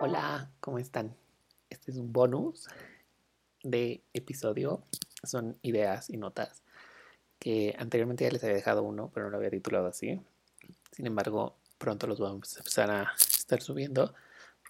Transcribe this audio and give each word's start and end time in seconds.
Hola, 0.00 0.50
¿cómo 0.60 0.78
están? 0.78 1.16
Este 1.70 1.92
es 1.92 1.96
un 1.96 2.12
bonus 2.12 2.68
de 3.62 4.02
episodio. 4.12 4.82
Son 5.22 5.56
ideas 5.62 6.10
y 6.10 6.18
notas 6.18 6.62
que 7.38 7.74
anteriormente 7.78 8.24
ya 8.24 8.30
les 8.30 8.44
había 8.44 8.56
dejado 8.56 8.82
uno, 8.82 9.10
pero 9.14 9.26
no 9.26 9.30
lo 9.30 9.36
había 9.38 9.50
titulado 9.50 9.86
así. 9.86 10.20
Sin 10.92 11.06
embargo, 11.06 11.56
pronto 11.78 12.06
los 12.06 12.20
vamos 12.20 12.54
a 12.56 12.60
empezar 12.60 12.90
a 12.90 13.12
estar 13.18 13.60
subiendo. 13.60 14.14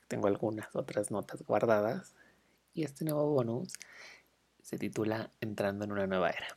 Tengo 0.08 0.28
algunas 0.28 0.74
otras 0.74 1.10
notas 1.10 1.42
guardadas. 1.42 2.14
Y 2.74 2.84
este 2.84 3.04
nuevo 3.04 3.26
bonus 3.30 3.74
se 4.62 4.78
titula 4.78 5.30
Entrando 5.40 5.84
en 5.84 5.92
una 5.92 6.06
nueva 6.06 6.30
era. 6.30 6.56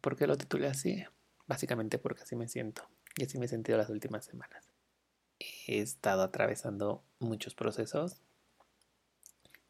¿Por 0.00 0.16
qué 0.16 0.26
lo 0.26 0.36
titulé 0.36 0.68
así? 0.68 1.04
Básicamente 1.46 1.98
porque 1.98 2.22
así 2.22 2.36
me 2.36 2.48
siento. 2.48 2.88
Y 3.16 3.24
así 3.24 3.38
me 3.38 3.46
he 3.46 3.48
sentido 3.48 3.76
las 3.76 3.90
últimas 3.90 4.24
semanas 4.24 4.70
he 5.66 5.80
estado 5.80 6.22
atravesando 6.22 7.02
muchos 7.18 7.54
procesos 7.54 8.20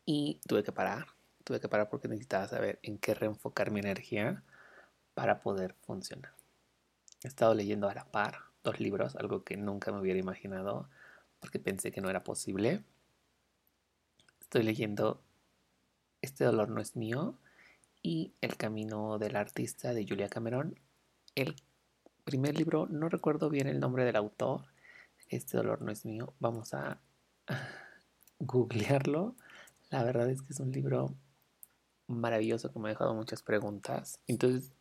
y 0.05 0.41
tuve 0.47 0.63
que 0.63 0.73
parar. 0.73 1.07
Tuve 1.45 1.61
que 1.61 1.69
parar 1.69 1.89
porque 1.89 2.09
necesitaba 2.09 2.49
saber 2.49 2.79
en 2.83 2.99
qué 2.99 3.15
reenfocar 3.15 3.71
mi 3.71 3.81
energía 3.81 4.43
para 5.15 5.41
poder 5.41 5.75
funcionar. 5.83 6.33
He 7.23 7.29
estado 7.29 7.55
leyendo 7.55 7.89
a 7.89 7.95
la 7.95 8.05
par 8.05 8.50
dos 8.63 8.81
libros, 8.81 9.17
algo 9.17 9.45
que 9.45 9.57
nunca 9.57 9.93
me 9.93 10.01
hubiera 10.01 10.19
imaginado 10.19 10.89
porque 11.41 11.59
pensé 11.59 11.91
que 11.91 12.01
no 12.01 12.11
era 12.11 12.23
posible. 12.23 12.85
Estoy 14.41 14.63
leyendo 14.63 15.23
Este 16.23 16.45
dolor 16.45 16.69
no 16.69 16.81
es 16.81 16.97
mío 16.97 17.39
y 18.03 18.33
El 18.41 18.57
camino 18.57 19.19
del 19.19 19.37
artista 19.37 19.95
de 19.95 20.07
Julia 20.07 20.29
Cameron. 20.29 20.79
El 21.35 21.57
primer 22.25 22.57
libro, 22.57 22.87
no 22.91 23.09
recuerdo 23.09 23.51
bien 23.51 23.67
el 23.67 23.81
nombre 23.81 24.05
del 24.05 24.17
autor, 24.17 24.67
este 25.29 25.57
dolor 25.57 25.81
no 25.83 25.93
es 25.93 26.05
mío. 26.05 26.35
Vamos 26.41 26.75
a 26.75 27.01
googlearlo. 28.39 29.37
La 29.91 30.03
verdad 30.05 30.29
es 30.29 30.43
que 30.43 30.53
es 30.53 30.61
un 30.61 30.73
libro 30.73 31.15
maravilloso 32.07 32.73
que 32.73 32.79
me 32.79 32.89
ha 32.89 32.93
dejado 32.93 33.15
muchas 33.15 33.43
preguntas. 33.43 34.21
Entonces, 34.27 34.73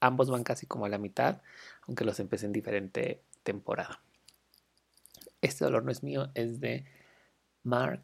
ambos 0.00 0.30
van 0.30 0.44
casi 0.44 0.66
como 0.66 0.86
a 0.86 0.88
la 0.88 0.98
mitad, 0.98 1.42
aunque 1.86 2.04
los 2.04 2.20
empecé 2.20 2.46
en 2.46 2.52
diferente 2.52 3.22
temporada. 3.48 4.02
Este 5.40 5.64
dolor 5.64 5.82
no 5.84 5.90
es 5.90 6.02
mío 6.02 6.30
es 6.34 6.60
de 6.60 6.84
Mark 7.62 8.02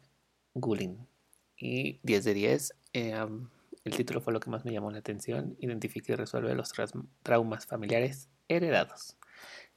Gullin. 0.55 1.07
Y 1.55 1.99
10 2.01 2.23
de 2.23 2.33
10. 2.33 2.75
Em, 2.93 3.47
el 3.83 3.95
título 3.95 4.21
fue 4.21 4.33
lo 4.33 4.39
que 4.39 4.49
más 4.49 4.65
me 4.65 4.71
llamó 4.71 4.89
la 4.89 4.97
atención. 4.97 5.55
Identifica 5.59 6.13
y 6.13 6.15
resuelve 6.15 6.55
los 6.55 6.73
traumas 7.21 7.67
familiares 7.67 8.27
heredados. 8.47 9.17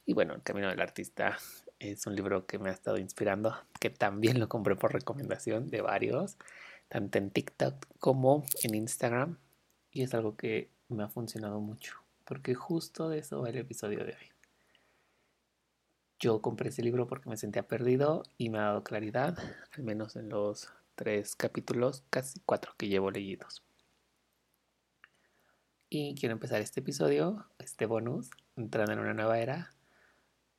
Y 0.07 0.13
bueno, 0.13 0.33
El 0.33 0.41
Camino 0.41 0.69
del 0.69 0.81
Artista 0.81 1.37
es 1.77 2.07
un 2.07 2.15
libro 2.15 2.47
que 2.47 2.57
me 2.57 2.69
ha 2.69 2.73
estado 2.73 2.97
inspirando, 2.97 3.55
que 3.79 3.91
también 3.91 4.39
lo 4.39 4.49
compré 4.49 4.75
por 4.75 4.91
recomendación 4.91 5.69
de 5.69 5.81
varios, 5.81 6.37
tanto 6.87 7.19
en 7.19 7.29
TikTok 7.29 7.85
como 7.99 8.43
en 8.63 8.73
Instagram. 8.73 9.37
Y 9.91 10.01
es 10.01 10.15
algo 10.15 10.35
que 10.35 10.71
me 10.87 11.03
ha 11.03 11.09
funcionado 11.09 11.59
mucho, 11.59 11.93
porque 12.25 12.55
justo 12.55 13.07
de 13.07 13.19
eso 13.19 13.41
va 13.41 13.49
el 13.49 13.57
episodio 13.57 13.99
de 13.99 14.13
hoy. 14.13 14.38
Yo 16.19 16.41
compré 16.41 16.67
ese 16.67 16.83
libro 16.83 17.07
porque 17.07 17.29
me 17.29 17.37
sentía 17.37 17.65
perdido 17.65 18.23
y 18.37 18.49
me 18.49 18.59
ha 18.59 18.63
dado 18.63 18.83
claridad, 18.83 19.37
al 19.71 19.83
menos 19.83 20.17
en 20.17 20.27
los 20.27 20.69
tres 20.95 21.37
capítulos, 21.37 22.03
casi 22.09 22.41
cuatro 22.41 22.73
que 22.77 22.89
llevo 22.89 23.09
leídos. 23.09 23.63
Y 25.89 26.15
quiero 26.15 26.33
empezar 26.33 26.59
este 26.59 26.81
episodio, 26.81 27.45
este 27.57 27.85
bonus, 27.85 28.31
entrando 28.57 28.91
en 28.91 28.99
una 28.99 29.13
nueva 29.13 29.39
era, 29.39 29.71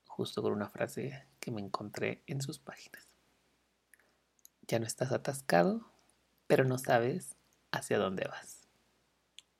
justo 0.06 0.40
con 0.40 0.52
una 0.52 0.70
frase 0.70 1.26
que 1.40 1.50
me 1.50 1.60
encontré 1.60 2.22
en 2.26 2.40
sus 2.40 2.58
páginas. 2.58 3.06
Ya 4.66 4.78
no 4.78 4.86
estás 4.86 5.12
atascado, 5.12 5.92
pero 6.46 6.64
no 6.64 6.78
sabes 6.78 7.36
hacia 7.70 7.98
dónde 7.98 8.24
vas, 8.26 8.66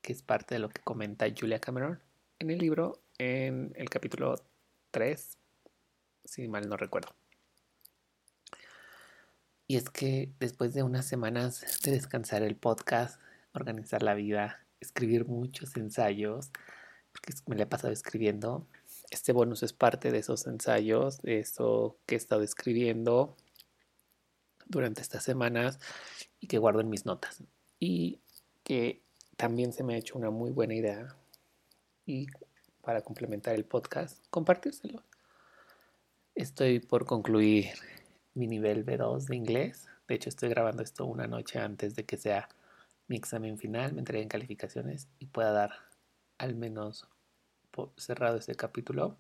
que 0.01 0.15
es 0.15 0.23
parte 0.23 0.55
de 0.55 0.61
lo 0.61 0.71
que 0.71 0.81
comenta 0.81 1.27
Julia 1.39 1.61
Cameron 1.61 2.01
en 2.39 2.51
el 2.51 2.59
libro, 2.59 3.03
en 3.19 3.75
el 3.77 3.91
capítulo 3.91 4.37
3, 4.93 5.40
si 6.25 6.49
mal 6.49 6.69
no 6.69 6.77
recuerdo. 6.77 7.15
Y 9.67 9.77
es 9.77 9.89
que 9.89 10.33
después 10.41 10.75
de 10.75 10.83
unas 10.83 11.07
semanas 11.07 11.65
de 11.85 11.93
descansar 11.93 12.43
el 12.43 12.57
podcast, 12.57 13.21
organizar 13.55 14.03
la 14.03 14.15
vida, 14.15 14.67
escribir 14.81 15.27
muchos 15.27 15.77
ensayos, 15.77 16.51
porque 17.13 17.35
me 17.47 17.57
le 17.57 17.63
he 17.63 17.67
pasado 17.67 17.93
escribiendo, 17.93 18.67
este 19.11 19.33
bonus 19.33 19.63
es 19.63 19.73
parte 19.73 20.11
de 20.11 20.19
esos 20.19 20.47
ensayos, 20.47 21.23
de 21.23 21.39
eso 21.39 21.97
que 22.07 22.15
he 22.15 22.19
estado 22.19 22.43
escribiendo 22.43 23.37
durante 24.67 25.03
estas 25.03 25.23
semanas 25.23 25.79
y 26.41 26.47
que 26.47 26.59
guardo 26.59 26.81
en 26.81 26.89
mis 26.89 27.07
notas. 27.07 27.43
Y 27.79 28.21
que 28.65 29.03
también 29.37 29.73
se 29.73 29.83
me 29.83 29.95
ha 29.95 29.99
hecho 29.99 30.19
una 30.19 30.31
muy 30.31 30.51
buena 30.51 30.75
idea 30.75 31.17
y 32.07 32.27
para 32.83 33.03
complementar 33.03 33.55
el 33.55 33.65
podcast, 33.65 34.25
compartírselo. 34.31 35.03
Estoy 36.41 36.81
por 36.81 37.05
concluir 37.05 37.67
mi 38.33 38.47
nivel 38.47 38.83
B2 38.87 39.27
de 39.27 39.37
inglés. 39.37 39.91
De 40.09 40.15
hecho, 40.15 40.31
estoy 40.31 40.49
grabando 40.49 40.83
esto 40.83 41.05
una 41.05 41.27
noche 41.27 41.59
antes 41.59 41.95
de 41.95 42.07
que 42.07 42.17
sea 42.17 42.49
mi 43.09 43.17
examen 43.17 43.59
final, 43.59 43.93
me 43.93 43.99
entreguen 43.99 44.31
calificaciones 44.31 45.07
y 45.19 45.27
pueda 45.27 45.53
dar 45.53 45.73
al 46.39 46.55
menos 46.55 47.07
cerrado 47.99 48.39
este 48.39 48.55
capítulo, 48.55 49.19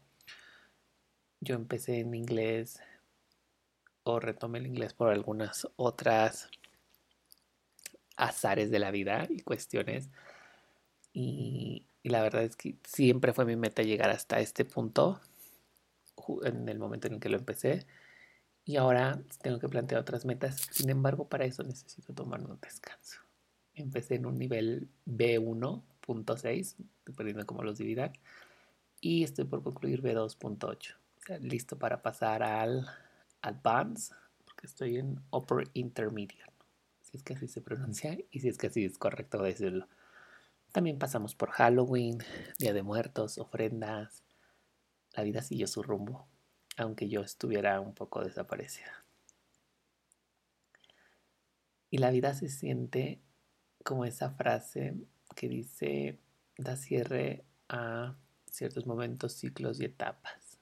yo 1.40 1.56
empecé 1.56 2.00
en 2.00 2.14
inglés 2.14 2.80
o 4.02 4.18
retomé 4.18 4.60
el 4.60 4.68
inglés 4.68 4.94
por 4.94 5.12
algunas 5.12 5.68
otras 5.76 6.48
azares 8.16 8.70
de 8.70 8.78
la 8.78 8.90
vida 8.90 9.26
y 9.28 9.42
cuestiones. 9.42 10.08
Y, 11.12 11.84
la 12.02 12.22
verdad 12.22 12.44
es 12.44 12.56
que 12.56 12.76
siempre 12.82 13.34
fue 13.34 13.44
mi 13.44 13.56
meta 13.56 13.82
llegar 13.82 14.08
hasta 14.08 14.40
este 14.40 14.64
punto 14.64 15.20
en 16.42 16.68
el 16.68 16.78
momento 16.78 17.08
en 17.08 17.14
el 17.14 17.20
que 17.20 17.28
lo 17.28 17.38
empecé. 17.38 17.86
Y 18.64 18.76
ahora 18.76 19.20
tengo 19.42 19.58
que 19.58 19.68
plantear 19.68 20.00
otras 20.00 20.24
metas. 20.24 20.68
Sin 20.70 20.90
embargo, 20.90 21.28
para 21.28 21.44
eso 21.44 21.62
necesito 21.62 22.12
tomar 22.12 22.40
un 22.42 22.58
descanso. 22.60 23.20
Empecé 23.74 24.16
en 24.16 24.26
un 24.26 24.38
nivel 24.38 24.88
B1.6, 25.06 26.76
dependiendo 27.04 27.46
cómo 27.46 27.62
los 27.62 27.78
dividan 27.78 28.12
y 29.00 29.24
estoy 29.24 29.46
por 29.46 29.62
concluir 29.62 30.02
B2.8. 30.02 30.94
listo 31.40 31.78
para 31.78 32.02
pasar 32.02 32.42
al 32.42 32.86
Advanced, 33.42 34.14
porque 34.44 34.66
estoy 34.66 34.98
en 34.98 35.20
Upper 35.30 35.68
Intermediate, 35.74 36.52
si 37.02 37.16
es 37.16 37.22
que 37.22 37.34
así 37.34 37.48
se 37.48 37.60
pronuncia 37.60 38.18
y 38.30 38.40
si 38.40 38.48
es 38.48 38.58
que 38.58 38.66
así 38.66 38.84
es 38.84 38.98
correcto 38.98 39.42
decirlo. 39.42 39.88
También 40.72 40.98
pasamos 40.98 41.34
por 41.34 41.50
Halloween, 41.50 42.18
Día 42.58 42.72
de 42.72 42.82
Muertos, 42.82 43.38
ofrendas. 43.38 44.22
La 45.14 45.22
vida 45.22 45.42
siguió 45.42 45.66
su 45.66 45.82
rumbo, 45.82 46.26
aunque 46.76 47.08
yo 47.08 47.20
estuviera 47.22 47.80
un 47.80 47.94
poco 47.94 48.22
desaparecida. 48.24 49.04
Y 51.90 51.98
la 51.98 52.10
vida 52.10 52.34
se 52.34 52.48
siente 52.48 53.20
como 53.84 54.04
esa 54.04 54.30
frase 54.30 54.94
que 55.34 55.48
dice, 55.48 56.18
da 56.56 56.76
cierre 56.76 57.44
a 57.68 58.16
ciertos 58.50 58.86
momentos, 58.86 59.32
ciclos 59.32 59.80
y 59.80 59.86
etapas. 59.86 60.58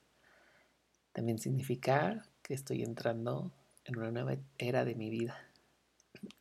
También 1.13 1.39
significa 1.39 2.27
que 2.43 2.55
estoy 2.55 2.83
entrando 2.83 3.53
en 3.85 3.99
una 3.99 4.11
nueva 4.11 4.37
era 4.57 4.85
de 4.85 4.95
mi 4.95 5.11
vida. 5.11 5.37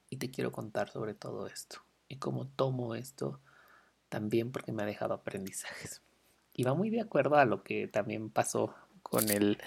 Y 0.09 0.17
te 0.17 0.31
quiero 0.31 0.51
contar 0.51 0.89
sobre 0.89 1.13
todo 1.13 1.47
esto 1.47 1.81
y 2.07 2.17
cómo 2.17 2.47
tomo 2.47 2.95
esto 2.95 3.41
también 4.09 4.51
porque 4.51 4.71
me 4.71 4.83
ha 4.83 4.85
dejado 4.85 5.13
aprendizajes. 5.13 6.01
Y 6.57 6.63
va 6.63 6.74
muy 6.74 6.89
de 6.89 7.01
acuerdo 7.01 7.36
a 7.36 7.45
lo 7.45 7.63
que 7.63 7.88
también 7.88 8.31
pasó 8.31 8.74
con 9.04 9.30
el 9.30 9.59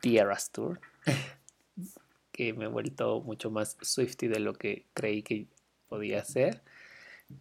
Tierras 0.00 0.50
Tour, 0.50 0.80
que 2.32 2.54
me 2.54 2.64
he 2.64 2.68
vuelto 2.68 3.20
mucho 3.20 3.50
más 3.50 3.76
Swifty 3.82 4.28
de 4.28 4.40
lo 4.40 4.54
que 4.54 4.86
creí 4.94 5.22
que 5.22 5.46
podía 5.88 6.24
ser. 6.24 6.62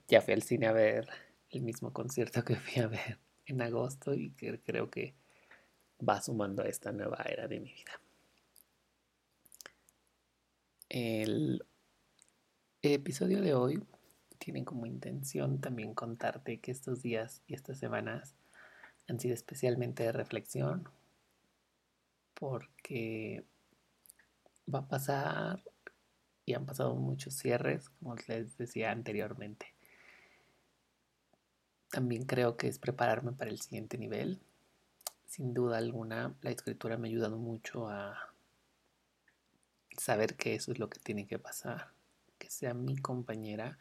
Ya 0.10 0.22
fui 0.22 0.34
al 0.34 0.44
cine 0.44 0.68
a 0.68 0.74
ver 0.74 1.08
el 1.52 1.62
mismo 1.62 1.94
concierto 1.94 2.44
que 2.44 2.58
fui 2.58 2.84
a 2.84 2.88
ver 2.88 3.18
en 3.46 3.62
agosto 3.62 4.14
y 4.14 4.32
que 4.32 4.60
creo 4.60 4.90
que 4.90 5.16
va 6.08 6.22
sumando 6.22 6.64
a 6.64 6.68
esta 6.68 6.92
nueva 6.92 7.24
era 7.30 7.48
de 7.48 7.62
mi 7.62 7.72
vida. 7.72 8.02
El 10.90 11.66
episodio 12.82 13.42
de 13.42 13.54
hoy 13.54 13.82
tiene 14.38 14.66
como 14.66 14.86
intención 14.86 15.62
también 15.62 15.94
contarte 15.94 16.60
que 16.60 16.72
estos 16.72 17.02
días 17.02 17.42
y 17.48 17.54
estas 17.54 17.80
semanas 17.80 18.36
han 19.08 19.20
sido 19.20 19.34
especialmente 19.34 20.04
de 20.04 20.12
reflexión 20.12 20.90
porque 22.34 23.44
va 24.74 24.80
a 24.80 24.88
pasar 24.88 25.64
y 26.46 26.54
han 26.54 26.66
pasado 26.66 26.96
muchos 26.96 27.34
cierres, 27.34 27.90
como 27.90 28.16
les 28.28 28.58
decía 28.58 28.92
anteriormente. 28.92 29.74
También 31.90 32.26
creo 32.26 32.58
que 32.58 32.68
es 32.68 32.80
prepararme 32.80 33.32
para 33.32 33.50
el 33.50 33.60
siguiente 33.60 33.98
nivel. 33.98 34.40
Sin 35.26 35.54
duda 35.54 35.78
alguna, 35.78 36.36
la 36.42 36.52
escritura 36.52 36.98
me 36.98 37.08
ha 37.08 37.12
ayudado 37.12 37.38
mucho 37.38 37.90
a 37.90 38.34
saber 39.98 40.36
que 40.36 40.56
eso 40.56 40.72
es 40.72 40.80
lo 40.80 40.90
que 40.90 41.00
tiene 41.00 41.28
que 41.28 41.40
pasar, 41.40 41.92
que 42.38 42.50
sea 42.50 42.74
mi 42.74 42.98
compañera 42.98 43.78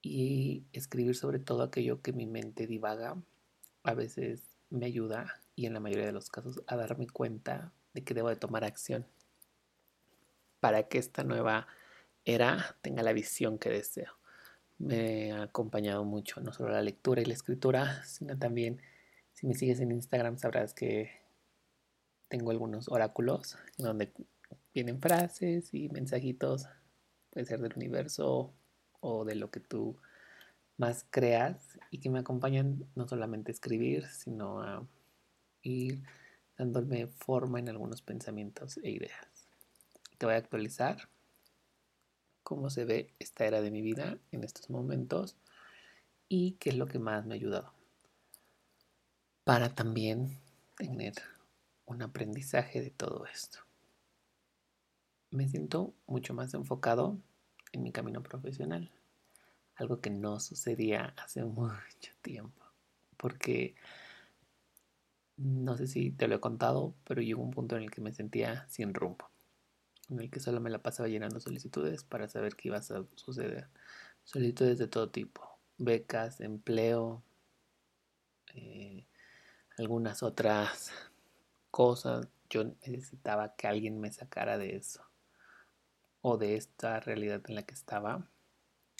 y 0.00 0.64
escribir 0.72 1.16
sobre 1.16 1.38
todo 1.38 1.62
aquello 1.62 2.02
que 2.02 2.12
mi 2.12 2.26
mente 2.26 2.66
divaga 2.66 3.16
a 3.82 3.94
veces 3.94 4.42
me 4.70 4.86
ayuda 4.86 5.40
y 5.54 5.66
en 5.66 5.74
la 5.74 5.80
mayoría 5.80 6.06
de 6.06 6.12
los 6.12 6.30
casos 6.30 6.62
a 6.66 6.76
darme 6.76 7.06
cuenta 7.06 7.72
de 7.94 8.04
que 8.04 8.14
debo 8.14 8.28
de 8.28 8.36
tomar 8.36 8.64
acción 8.64 9.06
para 10.60 10.88
que 10.88 10.98
esta 10.98 11.24
nueva 11.24 11.66
era 12.24 12.76
tenga 12.82 13.02
la 13.02 13.12
visión 13.12 13.58
que 13.58 13.70
deseo. 13.70 14.12
Me 14.78 15.32
ha 15.32 15.42
acompañado 15.42 16.04
mucho 16.04 16.40
no 16.40 16.52
solo 16.52 16.70
la 16.70 16.82
lectura 16.82 17.20
y 17.20 17.24
la 17.24 17.34
escritura, 17.34 18.04
sino 18.04 18.38
también 18.38 18.80
si 19.32 19.46
me 19.46 19.54
sigues 19.54 19.80
en 19.80 19.92
Instagram 19.92 20.38
sabrás 20.38 20.74
que 20.74 21.10
tengo 22.28 22.50
algunos 22.50 22.88
oráculos 22.88 23.58
donde 23.76 24.12
vienen 24.74 25.00
frases 25.00 25.74
y 25.74 25.88
mensajitos, 25.88 26.66
puede 27.30 27.46
ser 27.46 27.60
del 27.60 27.74
universo 27.76 28.54
o 29.00 29.24
de 29.24 29.34
lo 29.34 29.50
que 29.50 29.60
tú 29.60 29.96
más 30.76 31.06
creas 31.10 31.78
y 31.90 31.98
que 31.98 32.10
me 32.10 32.20
acompañan 32.20 32.86
no 32.94 33.06
solamente 33.06 33.50
a 33.50 33.54
escribir, 33.54 34.06
sino 34.06 34.62
a 34.62 34.86
ir 35.62 36.02
dándome 36.56 37.06
forma 37.06 37.58
en 37.58 37.68
algunos 37.68 38.02
pensamientos 38.02 38.78
e 38.78 38.90
ideas. 38.90 39.48
Te 40.18 40.26
voy 40.26 40.34
a 40.34 40.38
actualizar 40.38 41.08
cómo 42.42 42.70
se 42.70 42.84
ve 42.84 43.12
esta 43.18 43.44
era 43.44 43.60
de 43.60 43.70
mi 43.70 43.82
vida 43.82 44.18
en 44.30 44.44
estos 44.44 44.70
momentos 44.70 45.36
y 46.28 46.52
qué 46.52 46.70
es 46.70 46.76
lo 46.76 46.86
que 46.86 46.98
más 46.98 47.26
me 47.26 47.34
ha 47.34 47.36
ayudado. 47.36 47.72
Para 49.44 49.74
también 49.74 50.38
tener 50.76 51.14
un 51.86 52.02
aprendizaje 52.02 52.80
de 52.80 52.90
todo 52.90 53.26
esto. 53.26 53.58
Me 55.30 55.48
siento 55.48 55.94
mucho 56.06 56.34
más 56.34 56.54
enfocado 56.54 57.18
en 57.72 57.82
mi 57.82 57.92
camino 57.92 58.22
profesional, 58.22 58.90
algo 59.76 60.00
que 60.00 60.10
no 60.10 60.40
sucedía 60.40 61.14
hace 61.16 61.44
mucho 61.44 62.12
tiempo, 62.22 62.64
porque 63.16 63.74
no 65.36 65.76
sé 65.76 65.86
si 65.86 66.10
te 66.10 66.28
lo 66.28 66.36
he 66.36 66.40
contado, 66.40 66.94
pero 67.04 67.22
llegó 67.22 67.42
un 67.42 67.50
punto 67.50 67.76
en 67.76 67.84
el 67.84 67.90
que 67.90 68.00
me 68.00 68.12
sentía 68.12 68.68
sin 68.68 68.94
rumbo, 68.94 69.30
en 70.08 70.20
el 70.20 70.30
que 70.30 70.40
solo 70.40 70.60
me 70.60 70.70
la 70.70 70.82
pasaba 70.82 71.08
llenando 71.08 71.40
solicitudes 71.40 72.04
para 72.04 72.28
saber 72.28 72.54
qué 72.56 72.68
iba 72.68 72.78
a 72.78 72.82
suceder. 72.82 73.68
Solicitudes 74.24 74.78
de 74.78 74.86
todo 74.86 75.10
tipo, 75.10 75.58
becas, 75.78 76.40
empleo, 76.40 77.22
eh, 78.54 79.06
algunas 79.78 80.22
otras 80.22 80.92
cosas. 81.70 82.28
Yo 82.48 82.64
necesitaba 82.86 83.56
que 83.56 83.66
alguien 83.66 84.00
me 84.00 84.12
sacara 84.12 84.58
de 84.58 84.76
eso 84.76 85.04
o 86.20 86.36
de 86.36 86.56
esta 86.56 87.00
realidad 87.00 87.42
en 87.48 87.56
la 87.56 87.62
que 87.64 87.74
estaba 87.74 88.28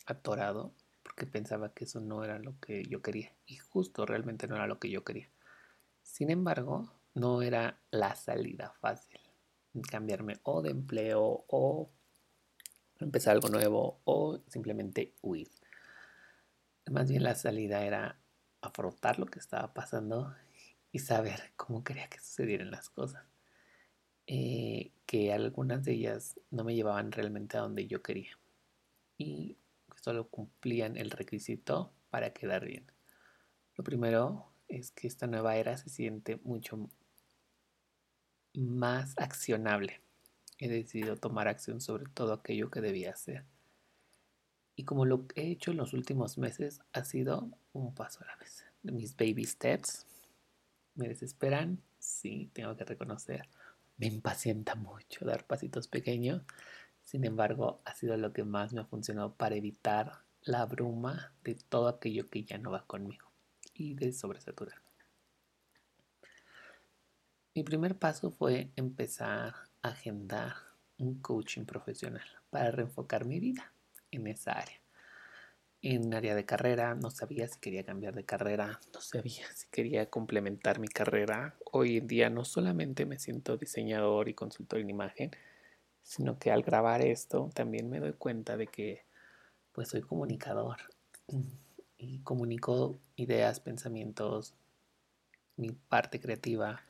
atorado 0.07 0.73
porque 1.03 1.27
pensaba 1.27 1.73
que 1.73 1.85
eso 1.85 2.01
no 2.01 2.25
era 2.25 2.39
lo 2.39 2.59
que 2.61 2.85
yo 2.85 3.03
quería 3.03 3.35
y 3.47 3.57
justo 3.57 4.07
realmente 4.07 4.47
no 4.47 4.57
era 4.57 4.67
lo 4.67 4.79
que 4.79 4.91
yo 4.91 5.05
quería. 5.05 5.29
Sin 6.03 6.31
embargo, 6.31 6.93
no 7.15 7.43
era 7.43 7.79
la 7.91 8.15
salida 8.15 8.73
fácil. 8.81 9.21
Cambiarme 9.91 10.39
o 10.43 10.63
de 10.63 10.71
empleo 10.71 11.45
o 11.49 11.91
empezar 13.01 13.33
algo 13.33 13.49
nuevo 13.49 14.01
o 14.05 14.41
simplemente 14.49 15.15
huir. 15.23 15.51
Más 16.91 17.09
bien 17.09 17.23
la 17.23 17.35
salida 17.35 17.85
era 17.85 18.19
afrontar 18.61 19.19
lo 19.19 19.27
que 19.27 19.39
estaba 19.39 19.73
pasando 19.73 20.35
y 20.93 20.99
saber 20.99 21.53
cómo 21.57 21.85
quería 21.85 22.09
que 22.09 22.19
sucedieran 22.19 22.71
las 22.71 22.91
cosas. 22.91 23.25
Eh, 24.27 24.93
que 25.07 25.33
algunas 25.33 25.85
de 25.85 25.93
ellas 25.93 26.39
no 26.51 26.65
me 26.65 26.75
llevaban 26.75 27.13
realmente 27.13 27.57
a 27.57 27.63
donde 27.63 27.87
yo 27.87 28.03
quería 28.03 28.39
solo 30.03 30.29
cumplían 30.29 30.97
el 30.97 31.11
requisito 31.11 31.93
para 32.11 32.33
quedar 32.33 32.67
bien. 32.67 32.91
Lo 33.77 33.85
primero 33.85 34.53
es 34.69 34.91
que 34.91 35.07
esta 35.07 35.29
nueva 35.29 35.57
era 35.57 35.77
se 35.77 35.89
siente 35.91 36.41
mucho 36.43 36.91
más 38.55 39.15
accionable. 39.17 40.01
He 40.59 40.69
decidido 40.69 41.17
tomar 41.17 41.47
acción 41.47 41.81
sobre 41.81 42.07
todo 42.07 42.33
aquello 42.33 42.71
que 42.71 42.81
debía 42.81 43.13
hacer. 43.13 43.45
Y 44.75 44.85
como 44.85 45.05
lo 45.05 45.27
he 45.37 45.51
hecho 45.51 45.71
en 45.71 45.77
los 45.77 45.93
últimos 45.93 46.37
meses, 46.37 46.81
ha 46.93 47.05
sido 47.05 47.57
un 47.73 47.95
paso 47.95 48.23
a 48.23 48.27
la 48.27 48.37
vez. 48.37 48.65
Mis 48.83 49.17
baby 49.17 49.45
steps 49.45 50.07
me 50.95 51.09
desesperan, 51.09 51.81
sí, 51.99 52.51
tengo 52.53 52.77
que 52.77 52.85
reconocer. 52.85 53.49
Me 53.99 54.07
impacienta 54.07 54.75
mucho 54.75 55.25
dar 55.25 55.47
pasitos 55.47 55.87
pequeños. 55.87 56.43
Sin 57.05 57.25
embargo, 57.25 57.81
ha 57.85 57.95
sido 57.95 58.17
lo 58.17 58.33
que 58.33 58.45
más 58.45 58.73
me 58.73 58.81
ha 58.81 58.85
funcionado 58.85 59.35
para 59.35 59.57
evitar 59.57 60.23
la 60.43 60.67
bruma 60.67 61.35
de 61.45 61.55
todo 61.55 61.89
aquello 61.89 62.29
que 62.29 62.45
ya 62.45 62.59
no 62.59 62.71
va 62.71 62.87
conmigo 62.87 63.31
y 63.75 63.95
de 63.95 64.13
sobresaturar. 64.13 64.83
Mi 67.55 67.63
primer 67.63 67.99
paso 67.99 68.31
fue 68.31 68.71
empezar 68.77 69.55
a 69.83 69.89
agendar 69.89 70.55
un 70.99 71.21
coaching 71.21 71.65
profesional 71.65 72.27
para 72.51 72.71
reenfocar 72.71 73.25
mi 73.27 73.41
vida 73.41 73.73
en 74.11 74.27
esa 74.27 74.53
área. 74.53 74.81
En 75.83 76.15
área 76.15 76.37
de 76.37 76.47
carrera, 76.47 76.95
no 76.95 77.11
sabía 77.11 77.49
si 77.49 77.59
quería 77.59 77.85
cambiar 77.85 78.15
de 78.15 78.25
carrera, 78.25 78.81
no 78.95 79.01
sabía 79.01 79.45
si 79.53 79.67
quería 79.69 80.09
complementar 80.09 80.79
mi 80.79 80.87
carrera. 80.87 81.57
Hoy 81.73 81.99
en 81.99 82.07
día 82.07 82.31
no 82.31 82.45
solamente 82.45 83.05
me 83.05 83.19
siento 83.19 83.57
diseñador 83.57 84.29
y 84.29 84.35
consultor 84.35 84.79
en 84.79 84.91
imagen, 84.91 85.33
sino 86.03 86.39
que 86.39 86.51
al 86.51 86.63
grabar 86.63 87.03
esto 87.03 87.51
también 87.55 87.89
me 87.89 88.01
doy 88.01 88.13
cuenta 88.13 88.57
de 88.57 88.67
que 88.67 89.05
pues 89.73 89.89
soy 89.89 90.03
comunicador 90.03 90.79
y 91.99 92.19
comunico 92.21 92.99
ideas, 93.17 93.61
pensamientos, 93.61 94.55
mi 95.57 95.71
parte 95.71 96.21
creativa. 96.21 96.83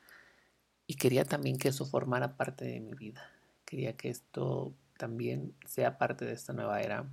Y 0.86 0.96
quería 0.96 1.24
también 1.24 1.58
que 1.58 1.68
eso 1.68 1.84
formara 1.86 2.36
parte 2.36 2.64
de 2.64 2.80
mi 2.80 2.94
vida. 2.94 3.30
Quería 3.64 3.96
que 3.96 4.08
esto 4.08 4.72
también 4.98 5.54
sea 5.66 5.98
parte 5.98 6.24
de 6.24 6.32
esta 6.32 6.52
nueva 6.52 6.80
era, 6.80 7.04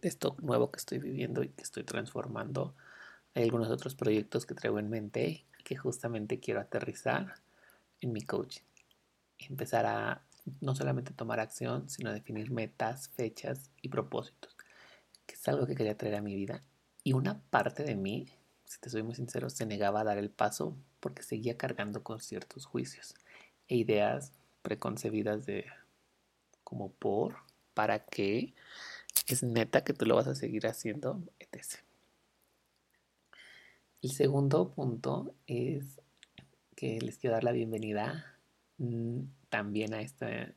de 0.00 0.08
esto 0.08 0.36
nuevo 0.40 0.70
que 0.70 0.78
estoy 0.78 0.98
viviendo 0.98 1.42
y 1.42 1.48
que 1.48 1.62
estoy 1.62 1.84
transformando. 1.84 2.74
Hay 3.34 3.44
algunos 3.44 3.70
otros 3.70 3.94
proyectos 3.94 4.46
que 4.46 4.54
traigo 4.54 4.78
en 4.78 4.90
mente 4.90 5.44
que 5.64 5.76
justamente 5.76 6.38
quiero 6.38 6.60
aterrizar 6.60 7.34
en 8.00 8.12
mi 8.12 8.22
coaching. 8.22 8.62
Empezar 9.38 9.84
a 9.86 10.22
no 10.60 10.74
solamente 10.74 11.12
tomar 11.12 11.40
acción, 11.40 11.88
sino 11.88 12.12
definir 12.12 12.50
metas, 12.50 13.08
fechas 13.08 13.70
y 13.82 13.88
propósitos 13.88 14.56
que 15.26 15.34
es 15.34 15.48
algo 15.48 15.66
que 15.66 15.74
quería 15.74 15.96
traer 15.96 16.14
a 16.16 16.22
mi 16.22 16.34
vida. 16.34 16.62
Y 17.04 17.12
una 17.12 17.40
parte 17.50 17.82
de 17.82 17.96
mí, 17.96 18.28
si 18.64 18.80
te 18.80 18.90
soy 18.90 19.02
muy 19.02 19.14
sincero, 19.14 19.50
se 19.50 19.66
negaba 19.66 20.00
a 20.00 20.04
dar 20.04 20.18
el 20.18 20.30
paso 20.30 20.76
porque 21.00 21.22
seguía 21.22 21.56
cargando 21.56 22.02
con 22.02 22.20
ciertos 22.20 22.64
juicios 22.64 23.14
e 23.68 23.76
ideas 23.76 24.32
preconcebidas 24.62 25.46
de 25.46 25.66
como 26.64 26.90
por, 26.90 27.36
para 27.74 28.04
qué, 28.04 28.54
es 29.28 29.42
neta 29.42 29.84
que 29.84 29.92
tú 29.92 30.06
lo 30.06 30.16
vas 30.16 30.26
a 30.26 30.34
seguir 30.34 30.66
haciendo, 30.66 31.22
etc. 31.38 31.80
El 34.02 34.10
segundo 34.10 34.70
punto 34.70 35.34
es 35.46 36.00
que 36.74 37.00
les 37.00 37.18
quiero 37.18 37.34
dar 37.34 37.44
la 37.44 37.52
bienvenida 37.52 38.36
mm, 38.78 39.20
también 39.48 39.94
a 39.94 40.00
esta, 40.00 40.52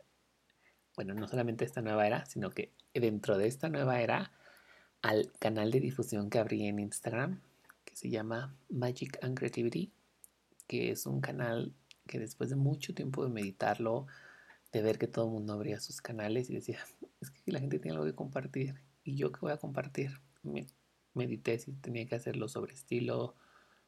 bueno, 0.95 1.13
no 1.13 1.27
solamente 1.27 1.63
a 1.63 1.67
esta 1.67 1.81
nueva 1.81 2.07
era, 2.07 2.25
sino 2.25 2.49
que 2.49 2.73
dentro 2.93 3.37
de 3.37 3.47
esta 3.47 3.69
nueva 3.69 4.01
era 4.01 4.31
al 5.01 5.31
canal 5.39 5.71
de 5.71 5.79
difusión 5.79 6.29
que 6.29 6.39
abrí 6.39 6.67
en 6.67 6.79
Instagram, 6.79 7.41
que 7.85 7.95
se 7.95 8.09
llama 8.09 8.55
Magic 8.69 9.17
and 9.23 9.37
Creativity, 9.37 9.91
que 10.67 10.91
es 10.91 11.05
un 11.05 11.21
canal 11.21 11.73
que 12.07 12.19
después 12.19 12.49
de 12.49 12.55
mucho 12.55 12.93
tiempo 12.93 13.23
de 13.23 13.29
meditarlo, 13.29 14.07
de 14.71 14.81
ver 14.81 14.97
que 14.97 15.07
todo 15.07 15.25
el 15.25 15.31
mundo 15.31 15.53
abría 15.53 15.79
sus 15.79 16.01
canales 16.01 16.49
y 16.49 16.55
decía, 16.55 16.79
es 17.21 17.31
que 17.31 17.51
la 17.51 17.59
gente 17.59 17.79
tiene 17.79 17.95
algo 17.95 18.05
que 18.05 18.15
compartir. 18.15 18.75
¿Y 19.03 19.15
yo 19.15 19.31
qué 19.31 19.39
voy 19.41 19.51
a 19.51 19.57
compartir? 19.57 20.19
medité 21.13 21.59
si 21.59 21.73
tenía 21.73 22.07
que 22.07 22.15
hacerlo 22.15 22.47
sobre 22.47 22.73
estilo, 22.73 23.35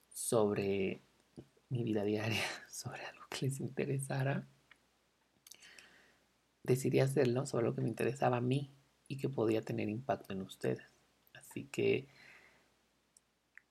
sobre 0.10 1.02
mi 1.70 1.84
vida 1.84 2.04
diaria, 2.04 2.44
sobre 2.70 3.04
algo 3.06 3.24
que 3.30 3.48
les 3.48 3.60
interesara. 3.60 4.48
Decidí 6.64 7.00
hacerlo 7.00 7.46
sobre 7.46 7.66
lo 7.66 7.76
que 7.76 7.82
me 7.82 7.90
interesaba 7.90 8.38
a 8.38 8.42
mí 8.42 8.72
y 9.08 9.18
que 9.18 9.30
podía 9.30 9.62
tener 9.62 9.90
impacto 9.90 10.34
en 10.34 10.42
ustedes. 10.42 10.86
Así 11.34 11.66
que 11.66 12.08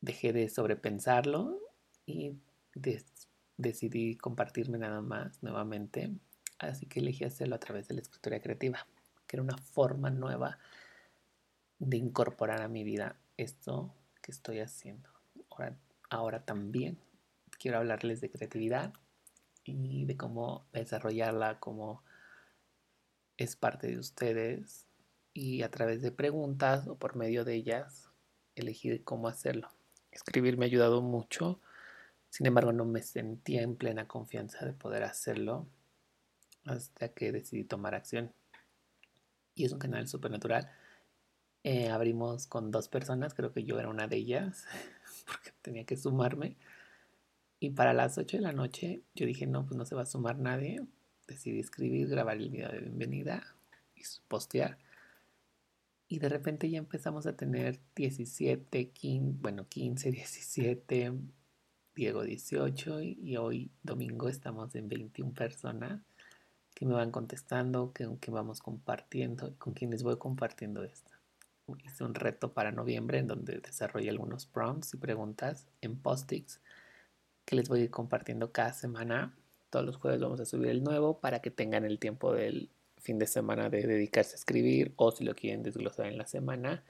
dejé 0.01 0.33
de 0.33 0.49
sobrepensarlo 0.49 1.59
y 2.07 2.35
decidí 3.57 4.17
compartirme 4.17 4.79
nada 4.79 5.03
más 5.03 5.43
nuevamente, 5.43 6.11
así 6.59 6.87
que 6.87 7.01
elegí 7.01 7.25
hacerlo 7.25 7.57
a 7.57 7.61
través 7.61 7.89
de 7.89 7.95
la 7.95 8.01
escritura 8.01 8.41
creativa, 8.41 8.87
que 9.27 9.37
era 9.37 9.43
una 9.43 9.59
forma 9.59 10.11
nueva 10.11 10.59
de 11.79 11.97
incorporar 11.97 12.63
a 12.63 12.69
mi 12.69 12.85
vida 12.85 13.17
esto 13.37 13.95
que 14.23 14.33
estoy 14.33 14.61
haciendo. 14.61 15.09
Ahora, 15.51 15.77
ahora 16.11 16.45
también 16.45 16.99
quiero 17.59 17.79
hablarles 17.79 18.21
de 18.21 18.31
creatividad 18.31 18.93
y 19.65 20.05
de 20.05 20.17
cómo 20.17 20.67
desarrollarla, 20.73 21.61
cómo 21.61 22.03
es 23.41 23.57
parte 23.57 23.87
de 23.87 23.99
ustedes 23.99 24.87
y 25.33 25.63
a 25.63 25.71
través 25.71 26.03
de 26.03 26.13
preguntas 26.13 26.87
o 26.87 26.97
por 26.97 27.17
medio 27.17 27.43
de 27.43 27.55
ellas 27.55 28.11
elegir 28.55 29.03
cómo 29.03 29.29
hacerlo. 29.29 29.71
Escribir 30.11 30.59
me 30.59 30.67
ha 30.67 30.69
ayudado 30.69 31.01
mucho, 31.01 31.59
sin 32.29 32.47
embargo 32.47 32.73
no 32.73 32.85
me 32.85 33.01
sentía 33.01 33.63
en 33.63 33.77
plena 33.77 34.07
confianza 34.07 34.67
de 34.67 34.75
poder 34.75 35.05
hacerlo 35.05 35.67
hasta 36.67 37.09
que 37.15 37.33
decidí 37.33 37.65
tomar 37.65 37.95
acción. 37.95 38.31
Y 39.55 39.65
es 39.65 39.73
un 39.73 39.79
canal 39.79 40.07
súper 40.07 40.31
natural. 40.31 40.71
Eh, 41.65 41.89
abrimos 41.89 42.47
con 42.47 42.71
dos 42.71 42.89
personas, 42.89 43.33
creo 43.33 43.55
que 43.55 43.65
yo 43.65 43.81
era 43.81 43.89
una 43.89 44.07
de 44.07 44.17
ellas, 44.17 44.67
porque 45.27 45.51
tenía 45.63 45.85
que 45.87 45.97
sumarme. 45.97 46.59
Y 47.59 47.71
para 47.71 47.95
las 47.95 48.19
8 48.19 48.37
de 48.37 48.43
la 48.43 48.53
noche 48.53 49.03
yo 49.15 49.25
dije, 49.25 49.47
no, 49.47 49.65
pues 49.65 49.79
no 49.79 49.87
se 49.87 49.95
va 49.95 50.03
a 50.03 50.07
sumar 50.07 50.39
nadie. 50.39 50.83
Decidí 51.31 51.61
escribir, 51.61 52.09
grabar 52.09 52.39
el 52.39 52.51
video 52.51 52.73
de 52.73 52.81
bienvenida 52.81 53.55
y 53.95 54.03
postear. 54.27 54.79
Y 56.09 56.19
de 56.19 56.29
repente 56.29 56.69
ya 56.69 56.79
empezamos 56.79 57.25
a 57.27 57.37
tener 57.37 57.79
17, 57.95 58.89
15, 58.89 59.39
bueno, 59.41 59.69
15, 59.69 60.11
17, 60.11 61.13
Diego 61.95 62.25
18 62.25 63.01
y 63.03 63.37
hoy 63.37 63.71
domingo 63.85 64.29
estamos 64.29 64.75
en 64.75 64.89
21 64.89 65.33
personas 65.33 66.03
que 66.75 66.85
me 66.85 66.95
van 66.95 67.13
contestando, 67.13 67.93
que, 67.93 68.09
que 68.21 68.33
vamos 68.33 68.61
compartiendo, 68.61 69.55
con 69.57 69.73
quienes 69.73 70.03
voy 70.03 70.17
compartiendo 70.19 70.83
esto. 70.83 71.13
Hice 71.85 72.03
un 72.03 72.17
reto 72.17 72.53
para 72.53 72.73
noviembre 72.73 73.19
en 73.19 73.29
donde 73.29 73.61
desarrollé 73.61 74.11
algunos 74.11 74.47
prompts 74.47 74.95
y 74.95 74.97
preguntas 74.97 75.69
en 75.81 75.97
post-its 75.97 76.61
que 77.45 77.55
les 77.55 77.69
voy 77.69 77.83
a 77.83 77.85
ir 77.85 77.91
compartiendo 77.91 78.51
cada 78.51 78.73
semana. 78.73 79.33
Todos 79.71 79.87
los 79.87 79.97
jueves 79.97 80.21
vamos 80.21 80.41
a 80.41 80.45
subir 80.45 80.69
el 80.69 80.83
nuevo 80.83 81.21
para 81.21 81.41
que 81.41 81.51
tengan 81.51 81.85
el 81.85 81.99
tiempo 81.99 82.33
del 82.33 82.71
fin 82.99 83.19
de 83.19 83.27
semana 83.27 83.71
de 83.71 83.87
dedicarse 83.87 84.35
a 84.35 84.39
escribir 84.39 84.93
o 84.97 85.11
si 85.13 85.25
lo 85.25 85.35
quieren 85.35 85.63
desglosar 85.63 86.07
en 86.07 86.19
la 86.19 86.27
semana, 86.27 86.85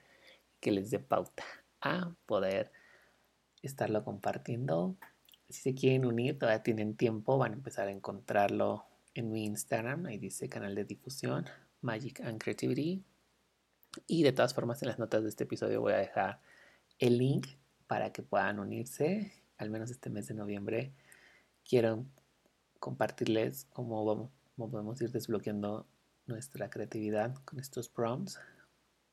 que 0.60 0.72
les 0.72 0.90
dé 0.90 0.98
pauta 0.98 1.44
a 1.80 2.14
poder 2.26 2.72
estarlo 3.62 4.04
compartiendo. 4.04 4.96
Si 5.48 5.62
se 5.62 5.74
quieren 5.74 6.04
unir, 6.06 6.38
todavía 6.38 6.62
tienen 6.62 6.96
tiempo, 6.96 7.38
van 7.38 7.52
a 7.52 7.56
empezar 7.56 7.88
a 7.88 7.90
encontrarlo 7.90 8.86
en 9.14 9.30
mi 9.30 9.44
Instagram, 9.44 10.06
ahí 10.06 10.18
dice 10.18 10.48
canal 10.48 10.74
de 10.74 10.84
difusión, 10.84 11.46
Magic 11.80 12.20
and 12.20 12.40
Creativity. 12.42 13.04
Y 14.06 14.22
de 14.22 14.32
todas 14.32 14.54
formas, 14.54 14.82
en 14.82 14.88
las 14.88 14.98
notas 14.98 15.22
de 15.22 15.28
este 15.28 15.44
episodio 15.44 15.80
voy 15.80 15.92
a 15.92 15.98
dejar 15.98 16.40
el 16.98 17.18
link 17.18 17.46
para 17.86 18.12
que 18.12 18.22
puedan 18.22 18.60
unirse, 18.60 19.32
al 19.58 19.70
menos 19.70 19.90
este 19.90 20.10
mes 20.10 20.28
de 20.28 20.34
noviembre. 20.34 20.92
Quiero 21.64 22.06
compartirles 22.80 23.66
cómo 23.72 24.04
vamos, 24.04 24.30
cómo 24.56 24.70
podemos 24.70 25.00
ir 25.00 25.12
desbloqueando 25.12 25.86
nuestra 26.26 26.70
creatividad 26.70 27.34
con 27.44 27.60
estos 27.60 27.88
prompts 27.88 28.38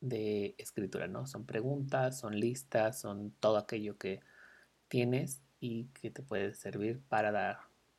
de 0.00 0.54
escritura, 0.58 1.06
¿no? 1.06 1.26
Son 1.26 1.44
preguntas, 1.44 2.18
son 2.18 2.38
listas, 2.38 3.00
son 3.00 3.32
todo 3.40 3.58
aquello 3.58 3.98
que 3.98 4.20
tienes 4.88 5.40
y 5.60 5.84
que 5.86 6.10
te 6.10 6.22
puede 6.22 6.54
servir 6.54 7.00
para 7.08 7.32
dar 7.32 7.58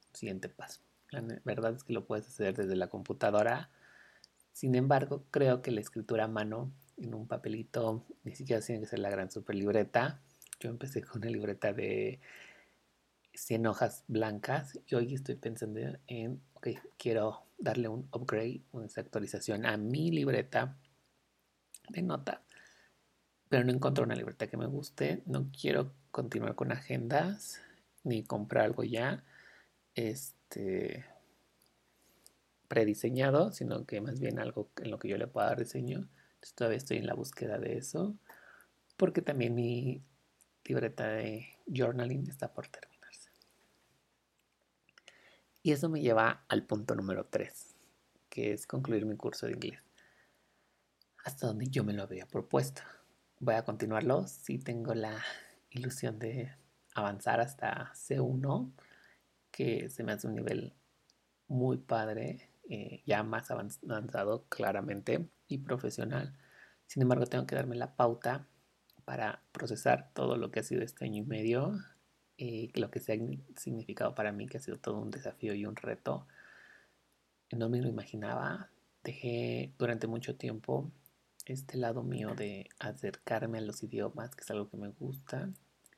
un 0.10 0.16
siguiente 0.16 0.50
paso. 0.50 0.82
La 1.12 1.22
verdad 1.44 1.74
es 1.74 1.84
que 1.84 1.94
lo 1.94 2.06
puedes 2.06 2.28
hacer 2.28 2.56
desde 2.56 2.76
la 2.76 2.88
computadora. 2.88 3.70
Sin 4.54 4.76
embargo, 4.76 5.24
creo 5.32 5.62
que 5.62 5.72
la 5.72 5.82
escritura 5.82 6.26
a 6.26 6.28
mano 6.28 6.72
en 6.98 7.14
un 7.14 7.28
papelito 7.28 8.06
ni 8.24 8.36
siquiera 8.36 8.62
tiene 8.62 8.82
que 8.82 8.88
ser 8.88 9.00
la 9.00 9.10
gran 9.10 9.32
super 9.32 9.56
libreta. 9.56 10.22
Yo 10.60 10.70
empecé 10.70 11.02
con 11.02 11.22
una 11.22 11.32
libreta 11.32 11.74
de 11.74 12.20
100 13.34 13.68
hojas 13.68 14.04
blancas 14.08 14.80
y 14.88 14.96
hoy 14.96 15.14
estoy 15.14 15.36
pensando 15.36 15.80
en, 16.08 16.42
ok, 16.54 16.68
quiero 16.98 17.44
darle 17.58 17.88
un 17.88 18.08
upgrade, 18.12 18.62
una 18.72 18.88
actualización 18.96 19.66
a 19.66 19.78
mi 19.78 20.12
libreta 20.12 20.78
de 21.90 22.02
nota, 22.02 22.44
pero 23.50 23.64
no 23.64 23.72
encontré 23.72 24.04
una 24.04 24.16
libreta 24.16 24.48
que 24.48 24.58
me 24.58 24.68
guste, 24.68 25.24
no 25.26 25.50
quiero 25.52 25.94
continuar 26.12 26.56
con 26.56 26.72
agendas 26.72 27.62
ni 28.04 28.24
comprar 28.24 28.66
algo 28.66 28.84
ya 28.84 29.24
este 29.96 31.06
prediseñado, 32.68 33.52
sino 33.52 33.86
que 33.86 34.00
más 34.00 34.20
bien 34.20 34.40
algo 34.40 34.70
en 34.78 34.92
lo 34.92 35.00
que 35.00 35.10
yo 35.10 35.18
le 35.18 35.28
pueda 35.28 35.48
dar 35.48 35.60
diseño. 35.60 36.08
Entonces 36.36 36.56
todavía 36.56 36.78
estoy 36.78 36.98
en 36.98 37.08
la 37.08 37.16
búsqueda 37.16 37.58
de 37.58 37.78
eso, 37.78 38.16
porque 38.96 39.22
también 39.22 39.56
mi 39.56 40.04
libreta 40.64 41.08
de 41.08 41.48
journaling 41.66 42.30
está 42.30 42.54
por 42.54 42.68
terminar. 42.68 42.89
Y 45.62 45.72
eso 45.74 45.90
me 45.90 46.02
lleva 46.02 46.46
al 46.48 46.66
punto 46.66 46.96
número 46.96 47.26
3, 47.26 47.76
que 48.30 48.54
es 48.54 48.66
concluir 48.66 49.06
mi 49.06 49.18
curso 49.18 49.46
de 49.46 49.54
inglés. 49.54 49.84
Hasta 51.26 51.48
donde 51.48 51.68
yo 51.68 51.84
me 51.84 51.94
lo 51.94 52.04
había 52.04 52.26
propuesto. 52.26 52.82
Voy 53.40 53.56
a 53.56 53.66
continuarlo 53.66 54.26
si 54.28 54.58
tengo 54.58 54.94
la 54.94 55.22
ilusión 55.70 56.18
de 56.18 56.52
avanzar 56.94 57.42
hasta 57.42 57.92
C1, 57.94 58.72
que 59.52 59.90
se 59.90 60.04
me 60.04 60.14
hace 60.14 60.28
un 60.28 60.36
nivel 60.36 60.74
muy 61.48 61.78
padre, 61.78 62.50
eh, 62.70 63.04
ya 63.06 63.24
más 63.24 63.52
avanzado 63.52 64.46
claramente 64.48 65.30
y 65.48 65.58
profesional. 65.58 66.38
Sin 66.86 67.02
embargo, 67.02 67.26
tengo 67.26 67.46
que 67.46 67.56
darme 67.56 67.76
la 67.76 67.96
pauta 67.96 68.48
para 69.04 69.44
procesar 69.52 70.12
todo 70.14 70.38
lo 70.38 70.52
que 70.52 70.62
ha 70.62 70.64
sido 70.64 70.84
este 70.84 71.06
año 71.06 71.24
y 71.24 71.26
medio 71.26 71.74
eh, 72.42 72.72
lo 72.76 72.90
que 72.90 73.02
se 73.02 73.12
ha 73.12 73.18
significado 73.60 74.16
para 74.16 74.32
mí, 74.32 74.48
que 74.48 74.58
ha 74.58 74.62
sido 74.62 74.78
todo 74.78 74.98
un 74.98 75.12
desafío 75.12 75.54
y 75.54 75.66
un 75.66 75.76
reto. 75.76 76.26
No 77.52 77.68
me 77.68 77.82
lo 77.82 77.90
imaginaba. 77.90 78.70
Dejé 79.04 79.74
durante 79.78 80.08
mucho 80.08 80.38
tiempo 80.38 80.90
este 81.46 81.78
lado 81.78 82.02
mío 82.02 82.36
de 82.36 82.70
acercarme 82.80 83.58
a 83.58 83.62
los 83.62 83.84
idiomas, 83.84 84.36
que 84.36 84.44
es 84.44 84.52
algo 84.52 84.70
que 84.70 84.78
me 84.78 84.88
gusta 84.88 85.50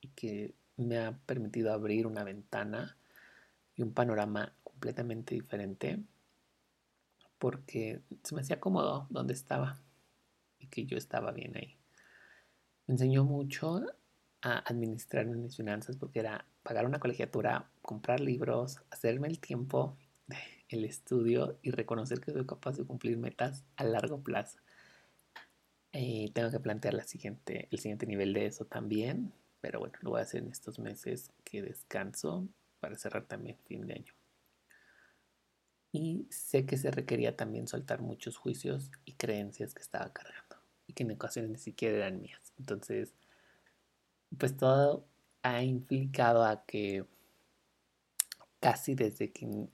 y 0.01 0.07
que 0.09 0.55
me 0.77 0.97
ha 0.97 1.11
permitido 1.27 1.71
abrir 1.71 2.07
una 2.07 2.23
ventana 2.23 2.97
y 3.75 3.83
un 3.83 3.93
panorama 3.93 4.51
completamente 4.63 5.35
diferente 5.35 5.99
porque 7.37 8.01
se 8.23 8.33
me 8.33 8.41
hacía 8.41 8.59
cómodo 8.59 9.05
donde 9.11 9.33
estaba 9.33 9.79
y 10.57 10.67
que 10.67 10.85
yo 10.85 10.97
estaba 10.97 11.31
bien 11.31 11.55
ahí. 11.55 11.77
Me 12.87 12.93
enseñó 12.93 13.25
mucho 13.25 13.85
a 14.41 14.59
administrar 14.59 15.25
mis 15.25 15.55
finanzas 15.55 15.97
porque 15.97 16.19
era 16.19 16.45
pagar 16.63 16.85
una 16.85 16.99
colegiatura, 16.99 17.69
comprar 17.81 18.19
libros, 18.19 18.81
hacerme 18.89 19.27
el 19.27 19.39
tiempo, 19.39 19.97
el 20.69 20.85
estudio 20.85 21.59
y 21.61 21.71
reconocer 21.71 22.19
que 22.21 22.31
soy 22.31 22.45
capaz 22.45 22.77
de 22.77 22.85
cumplir 22.85 23.17
metas 23.17 23.63
a 23.75 23.83
largo 23.83 24.21
plazo. 24.21 24.59
Eh, 25.93 26.31
tengo 26.33 26.49
que 26.49 26.59
plantear 26.59 26.93
el 26.95 27.03
siguiente 27.03 28.05
nivel 28.07 28.33
de 28.33 28.45
eso 28.45 28.65
también, 28.65 29.33
pero 29.59 29.79
bueno, 29.79 29.93
lo 30.01 30.11
voy 30.11 30.19
a 30.19 30.23
hacer 30.23 30.41
en 30.41 30.49
estos 30.49 30.79
meses 30.79 31.31
que 31.43 31.61
descanso 31.61 32.47
para 32.79 32.97
cerrar 32.97 33.25
también 33.25 33.57
fin 33.65 33.85
de 33.85 33.93
año. 33.93 34.13
Y 35.91 36.27
sé 36.29 36.65
que 36.65 36.77
se 36.77 36.89
requería 36.89 37.35
también 37.35 37.67
soltar 37.67 38.01
muchos 38.01 38.37
juicios 38.37 38.91
y 39.03 39.13
creencias 39.13 39.73
que 39.73 39.81
estaba 39.81 40.11
cargando 40.13 40.55
y 40.87 40.93
que 40.93 41.03
en 41.03 41.11
ocasiones 41.11 41.51
ni 41.51 41.57
siquiera 41.57 41.97
eran 41.97 42.21
mías. 42.21 42.53
Entonces, 42.57 43.13
pues 44.37 44.55
todo 44.57 45.05
ha 45.43 45.63
implicado 45.63 46.43
a 46.43 46.65
que 46.65 47.05
casi 48.59 48.95
desde 48.95 49.31
que 49.31 49.67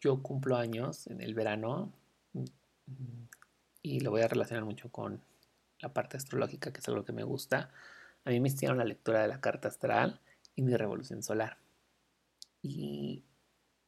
yo 0.00 0.22
cumplo 0.22 0.56
años 0.56 1.06
en 1.06 1.20
el 1.20 1.34
verano, 1.34 1.92
y 3.82 4.00
lo 4.00 4.10
voy 4.10 4.22
a 4.22 4.28
relacionar 4.28 4.64
mucho 4.64 4.90
con 4.90 5.20
la 5.80 5.92
parte 5.92 6.16
astrológica, 6.16 6.72
que 6.72 6.80
es 6.80 6.88
algo 6.88 7.04
que 7.04 7.12
me 7.12 7.24
gusta, 7.24 7.70
a 8.24 8.30
mí 8.30 8.40
me 8.40 8.48
hicieron 8.48 8.78
la 8.78 8.84
lectura 8.84 9.22
de 9.22 9.28
la 9.28 9.40
carta 9.40 9.68
astral 9.68 10.20
y 10.54 10.62
mi 10.62 10.74
revolución 10.76 11.22
solar. 11.22 11.58
Y 12.62 13.24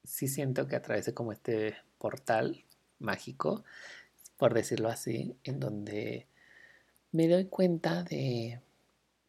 sí 0.02 0.28
siento 0.28 0.66
que 0.66 0.76
atravesé 0.76 1.14
como 1.14 1.32
este 1.32 1.76
portal 1.98 2.64
mágico, 2.98 3.64
por 4.36 4.52
decirlo 4.54 4.88
así, 4.88 5.36
en 5.44 5.60
donde 5.60 6.26
me 7.12 7.28
doy 7.28 7.46
cuenta 7.46 8.02
de 8.02 8.60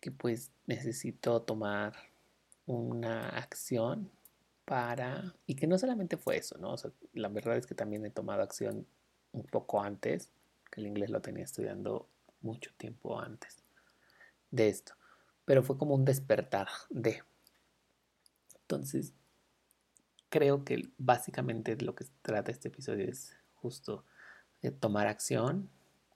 que 0.06 0.12
pues 0.12 0.52
necesito 0.68 1.42
tomar 1.42 1.96
una 2.68 3.28
acción 3.30 4.12
para... 4.64 5.34
Y 5.48 5.56
que 5.56 5.66
no 5.66 5.80
solamente 5.80 6.16
fue 6.16 6.38
eso, 6.38 6.60
¿no? 6.60 6.76
la 7.14 7.28
verdad 7.30 7.58
es 7.58 7.66
que 7.66 7.74
también 7.74 8.06
he 8.06 8.12
tomado 8.12 8.44
acción 8.44 8.86
un 9.32 9.42
poco 9.46 9.82
antes, 9.82 10.30
que 10.70 10.82
el 10.82 10.86
inglés 10.86 11.10
lo 11.10 11.24
tenía 11.24 11.44
estudiando 11.44 12.08
mucho 12.42 12.70
tiempo 12.78 13.20
antes 13.20 13.64
de 14.52 14.70
esto. 14.70 14.94
Pero 15.44 15.64
fue 15.64 15.76
como 15.76 15.96
un 15.96 16.06
despertar 16.06 16.68
de... 16.92 17.24
Entonces, 18.62 19.12
creo 20.30 20.64
que 20.64 20.88
básicamente 21.00 21.76
lo 21.78 21.96
que 21.96 22.06
trata 22.22 22.52
este 22.52 22.68
episodio 22.68 23.10
es 23.10 23.36
justo 23.56 24.06
de 24.62 24.70
tomar 24.70 25.08
acción, 25.08 25.68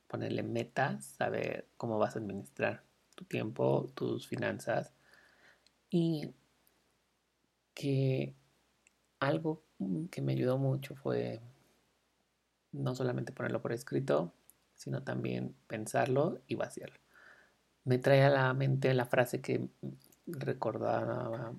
ponerle 0.07 0.43
metas, 0.43 1.05
saber 1.05 1.67
cómo 1.77 1.97
vas 1.97 2.15
a 2.15 2.19
administrar 2.19 2.87
tu 3.19 3.25
tiempo, 3.25 3.91
tus 3.95 4.29
finanzas 4.29 4.93
y 5.89 6.33
que 7.73 8.33
algo 9.19 9.61
que 10.09 10.21
me 10.21 10.31
ayudó 10.31 10.57
mucho 10.57 10.95
fue 10.95 11.41
no 12.71 12.95
solamente 12.95 13.33
ponerlo 13.33 13.61
por 13.61 13.73
escrito, 13.73 14.31
sino 14.75 15.03
también 15.03 15.53
pensarlo 15.67 16.39
y 16.47 16.55
vaciarlo. 16.55 16.97
Me 17.83 17.97
trae 17.97 18.23
a 18.23 18.29
la 18.29 18.53
mente 18.53 18.93
la 18.93 19.05
frase 19.05 19.41
que 19.41 19.67
recordaba, 20.25 21.53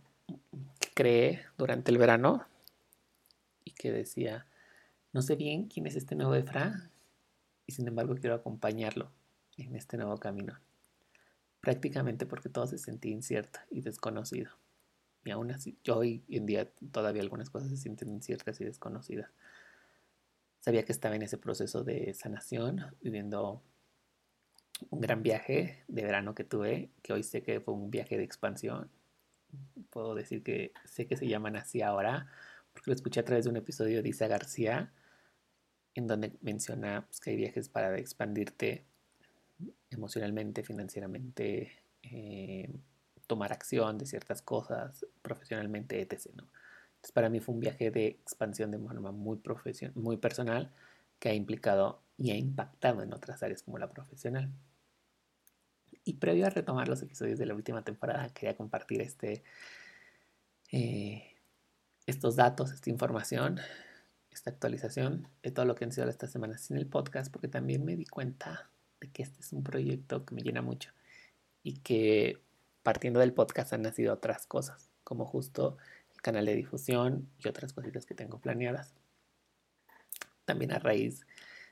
que 0.79 0.89
creé 0.95 1.45
durante 1.59 1.91
el 1.91 1.99
verano 1.99 2.47
y 3.67 3.73
que 3.73 3.93
decía, 3.93 4.47
no 5.13 5.21
sé 5.21 5.37
bien 5.37 5.69
quién 5.69 5.87
es 5.87 5.97
este 5.97 6.15
nuevo 6.15 6.35
Efra 6.35 6.91
y 7.67 7.73
sin 7.73 7.87
embargo 7.87 8.15
quiero 8.15 8.35
acompañarlo 8.35 9.11
en 9.59 9.77
este 9.77 9.99
nuevo 9.99 10.17
camino. 10.17 10.59
Prácticamente 11.61 12.27
porque 12.27 12.49
todo 12.49 12.67
se 12.67 12.79
sentía 12.79 13.13
incierto 13.13 13.61
y 13.71 13.83
desconocido. 13.83 14.51
Y 15.25 15.31
aún 15.31 15.51
así, 15.51 15.79
yo 15.85 15.99
hoy 15.99 16.25
en 16.29 16.47
día 16.47 16.71
todavía 16.93 17.23
algunas 17.23 17.51
cosas 17.51 17.69
se 17.71 17.77
sienten 17.77 18.09
inciertas 18.09 18.61
y 18.61 18.65
desconocidas. 18.65 19.31
Sabía 20.61 20.85
que 20.85 20.93
estaba 20.93 21.17
en 21.17 21.23
ese 21.23 21.39
proceso 21.39 21.85
de 21.85 22.15
sanación, 22.15 22.95
viviendo 23.01 23.63
un 24.89 25.01
gran 25.01 25.23
viaje 25.23 25.85
de 25.89 26.03
verano 26.05 26.35
que 26.35 26.45
tuve, 26.45 26.91
que 27.03 27.13
hoy 27.13 27.23
sé 27.23 27.43
que 27.43 27.61
fue 27.61 27.75
un 27.75 27.91
viaje 27.91 28.17
de 28.17 28.25
expansión. 28.25 28.91
Puedo 29.91 30.15
decir 30.15 30.43
que 30.43 30.73
sé 30.85 31.07
que 31.07 31.17
se 31.17 31.27
llaman 31.27 31.57
así 31.57 31.83
ahora, 31.83 32.29
porque 32.73 32.91
lo 32.91 32.95
escuché 32.95 33.21
a 33.21 33.25
través 33.25 33.45
de 33.45 33.51
un 33.51 33.57
episodio 33.57 34.03
de 34.03 34.09
Isa 34.09 34.27
García, 34.27 34.93
en 35.95 36.07
donde 36.07 36.33
menciona 36.41 37.07
pues, 37.07 37.21
que 37.21 37.31
hay 37.31 37.37
viajes 37.37 37.69
para 37.69 37.99
expandirte 37.99 38.87
emocionalmente, 39.91 40.63
financieramente, 40.63 41.83
eh, 42.03 42.73
tomar 43.27 43.53
acción 43.53 43.99
de 43.99 44.07
ciertas 44.07 44.43
cosas, 44.43 45.07
profesionalmente, 45.23 46.01
etc. 46.01 46.27
¿no? 46.35 46.49
Entonces, 47.01 47.13
para 47.13 47.29
mí 47.29 47.41
fue 47.41 47.55
un 47.55 47.61
viaje 47.61 47.91
de 47.91 48.07
expansión 48.07 48.71
de 48.71 48.79
forma 48.79 49.13
muy, 49.13 49.41
muy 49.95 50.17
personal 50.17 50.71
que 51.19 51.31
ha 51.31 51.35
implicado 51.35 52.03
y 52.19 52.31
ha 52.31 52.37
impactado 52.37 53.03
en 53.03 53.15
otras 53.15 53.43
áreas 53.43 53.63
como 53.63 53.79
la 53.79 53.91
profesional. 53.91 54.51
Y 56.05 56.15
previo 56.15 56.47
a 56.47 56.51
retomar 56.51 56.89
los 56.89 57.03
episodios 57.03 57.39
de 57.39 57.47
la 57.47 57.55
última 57.55 57.85
temporada, 57.85 58.29
quería 58.35 58.57
compartir 58.57 59.01
este, 59.01 59.43
eh, 60.73 61.37
estos 62.07 62.37
datos, 62.37 62.73
esta 62.73 62.91
información, 62.91 63.61
esta 64.31 64.51
actualización 64.51 65.29
de 65.43 65.51
todo 65.51 65.65
lo 65.65 65.75
que 65.75 65.85
han 65.85 65.93
sido 65.93 66.09
estas 66.09 66.31
semanas 66.31 66.71
en 66.71 66.77
el 66.77 66.87
podcast, 66.87 67.33
porque 67.33 67.49
también 67.49 67.85
me 67.85 67.97
di 67.97 68.07
cuenta 68.07 68.71
de 69.01 69.11
que 69.11 69.23
este 69.23 69.41
es 69.41 69.53
un 69.53 69.63
proyecto 69.63 70.25
que 70.25 70.35
me 70.35 70.43
llena 70.43 70.63
mucho 70.63 70.91
y 71.63 71.79
que 71.79 72.41
partiendo 72.83 73.21
del 73.21 73.33
podcast 73.33 73.73
han 73.73 73.83
nacido 73.83 74.15
otras 74.15 74.47
cosas, 74.47 74.91
como 75.05 75.27
justo 75.27 75.77
canal 76.21 76.47
de 76.47 76.55
difusión 76.55 77.29
y 77.39 77.49
otras 77.49 77.73
cositas 77.73 78.07
que 78.07 78.15
tengo 78.15 78.39
planeadas. 78.39 78.95
También 80.45 80.73
a 80.73 80.79
raíz 80.79 81.27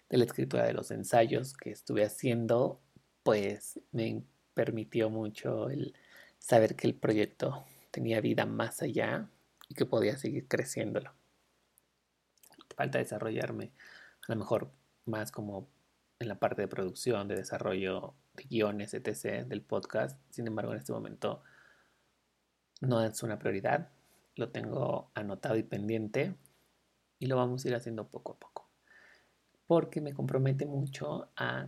de 0.08 0.18
la 0.18 0.24
escritura 0.24 0.64
de 0.64 0.72
los 0.72 0.90
ensayos 0.90 1.54
que 1.54 1.70
estuve 1.70 2.04
haciendo, 2.04 2.80
pues 3.22 3.80
me 3.92 4.22
permitió 4.54 5.10
mucho 5.10 5.68
el 5.68 5.94
saber 6.38 6.76
que 6.76 6.86
el 6.86 6.94
proyecto 6.94 7.64
tenía 7.90 8.20
vida 8.20 8.46
más 8.46 8.82
allá 8.82 9.28
y 9.68 9.74
que 9.74 9.86
podía 9.86 10.16
seguir 10.16 10.48
creciéndolo. 10.48 11.12
Falta 12.74 12.98
desarrollarme 12.98 13.72
a 14.26 14.32
lo 14.32 14.36
mejor 14.36 14.70
más 15.04 15.32
como 15.32 15.68
en 16.18 16.28
la 16.28 16.38
parte 16.38 16.62
de 16.62 16.68
producción, 16.68 17.28
de 17.28 17.36
desarrollo 17.36 18.14
de 18.34 18.44
guiones, 18.44 18.94
etc. 18.94 19.46
del 19.46 19.62
podcast. 19.62 20.18
Sin 20.30 20.46
embargo, 20.46 20.72
en 20.72 20.78
este 20.78 20.92
momento 20.92 21.42
no 22.80 23.02
es 23.04 23.22
una 23.22 23.38
prioridad 23.38 23.88
lo 24.38 24.50
tengo 24.50 25.10
anotado 25.14 25.56
y 25.56 25.64
pendiente 25.64 26.34
y 27.18 27.26
lo 27.26 27.36
vamos 27.36 27.64
a 27.64 27.68
ir 27.68 27.74
haciendo 27.74 28.08
poco 28.08 28.32
a 28.32 28.38
poco. 28.38 28.68
Porque 29.66 30.00
me 30.00 30.14
compromete 30.14 30.64
mucho 30.64 31.28
a 31.36 31.66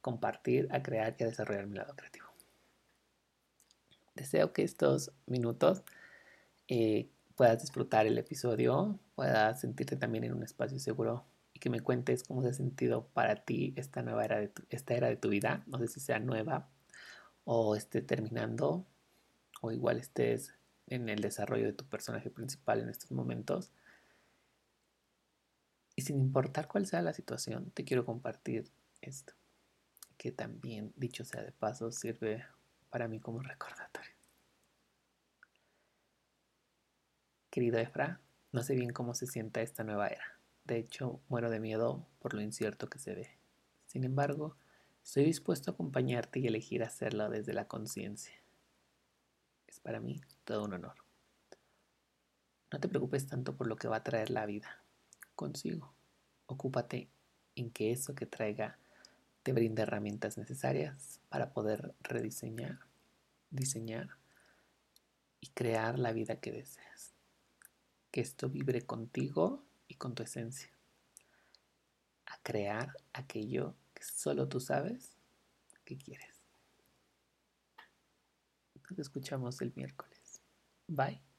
compartir, 0.00 0.68
a 0.70 0.82
crear 0.82 1.16
y 1.18 1.24
a 1.24 1.26
desarrollar 1.26 1.66
mi 1.66 1.76
lado 1.76 1.96
creativo. 1.96 2.26
Deseo 4.14 4.52
que 4.52 4.62
estos 4.62 5.12
minutos 5.26 5.82
eh, 6.68 7.08
puedas 7.36 7.60
disfrutar 7.60 8.06
el 8.06 8.18
episodio, 8.18 8.98
puedas 9.14 9.60
sentirte 9.60 9.96
también 9.96 10.24
en 10.24 10.34
un 10.34 10.42
espacio 10.42 10.78
seguro 10.78 11.24
que 11.60 11.70
me 11.70 11.80
cuentes 11.80 12.24
cómo 12.24 12.42
se 12.42 12.48
ha 12.48 12.54
sentido 12.54 13.06
para 13.08 13.36
ti 13.44 13.74
esta 13.76 14.02
nueva 14.02 14.24
era 14.24 14.40
de 14.40 14.52
esta 14.70 14.94
era 14.94 15.08
de 15.08 15.16
tu 15.16 15.28
vida. 15.28 15.62
No 15.66 15.78
sé 15.78 15.88
si 15.88 16.00
sea 16.00 16.18
nueva 16.18 16.68
o 17.44 17.76
esté 17.76 18.02
terminando 18.02 18.86
o 19.60 19.70
igual 19.70 19.98
estés 19.98 20.54
en 20.86 21.08
el 21.08 21.20
desarrollo 21.20 21.66
de 21.66 21.72
tu 21.72 21.84
personaje 21.84 22.30
principal 22.30 22.80
en 22.80 22.88
estos 22.88 23.12
momentos. 23.12 23.70
Y 25.94 26.02
sin 26.02 26.18
importar 26.18 26.66
cuál 26.66 26.86
sea 26.86 27.02
la 27.02 27.12
situación, 27.12 27.70
te 27.72 27.84
quiero 27.84 28.06
compartir 28.06 28.70
esto, 29.02 29.34
que 30.16 30.32
también, 30.32 30.92
dicho 30.96 31.24
sea 31.24 31.42
de 31.42 31.52
paso, 31.52 31.92
sirve 31.92 32.44
para 32.88 33.06
mí 33.06 33.20
como 33.20 33.40
recordatorio. 33.42 34.14
Querido 37.50 37.78
Efra, 37.78 38.20
no 38.52 38.62
sé 38.62 38.74
bien 38.74 38.92
cómo 38.92 39.14
se 39.14 39.26
sienta 39.26 39.60
esta 39.60 39.84
nueva 39.84 40.08
era. 40.08 40.39
De 40.70 40.78
hecho, 40.78 41.20
muero 41.28 41.50
de 41.50 41.58
miedo 41.58 42.06
por 42.20 42.32
lo 42.32 42.40
incierto 42.42 42.88
que 42.88 43.00
se 43.00 43.12
ve. 43.12 43.28
Sin 43.88 44.04
embargo, 44.04 44.56
estoy 45.02 45.24
dispuesto 45.24 45.68
a 45.68 45.74
acompañarte 45.74 46.38
y 46.38 46.46
elegir 46.46 46.84
hacerlo 46.84 47.28
desde 47.28 47.52
la 47.54 47.66
conciencia. 47.66 48.36
Es 49.66 49.80
para 49.80 49.98
mí 49.98 50.20
todo 50.44 50.66
un 50.66 50.74
honor. 50.74 50.94
No 52.70 52.78
te 52.78 52.88
preocupes 52.88 53.26
tanto 53.26 53.56
por 53.56 53.66
lo 53.66 53.74
que 53.74 53.88
va 53.88 53.96
a 53.96 54.04
traer 54.04 54.30
la 54.30 54.46
vida 54.46 54.84
consigo. 55.34 55.92
Ocúpate 56.46 57.08
en 57.56 57.72
que 57.72 57.90
eso 57.90 58.14
que 58.14 58.26
traiga 58.26 58.78
te 59.42 59.52
brinde 59.52 59.82
herramientas 59.82 60.38
necesarias 60.38 61.18
para 61.30 61.52
poder 61.52 61.96
rediseñar, 62.00 62.78
diseñar 63.50 64.10
y 65.40 65.48
crear 65.48 65.98
la 65.98 66.12
vida 66.12 66.36
que 66.36 66.52
deseas. 66.52 67.12
Que 68.12 68.20
esto 68.20 68.48
vibre 68.48 68.82
contigo 68.82 69.64
y 69.90 69.96
con 69.96 70.14
tu 70.14 70.22
esencia. 70.22 70.70
A 72.26 72.38
crear 72.42 72.94
aquello 73.12 73.74
que 73.92 74.04
solo 74.04 74.48
tú 74.48 74.60
sabes 74.60 75.16
que 75.84 75.98
quieres. 75.98 76.40
Nos 78.88 78.98
escuchamos 79.00 79.60
el 79.62 79.72
miércoles. 79.74 80.40
Bye. 80.86 81.29